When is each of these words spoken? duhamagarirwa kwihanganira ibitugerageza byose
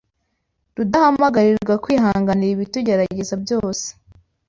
duhamagarirwa 0.91 1.75
kwihanganira 1.83 2.53
ibitugerageza 2.55 3.33
byose 3.43 3.87